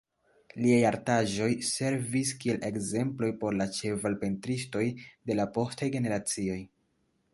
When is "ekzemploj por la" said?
2.69-3.69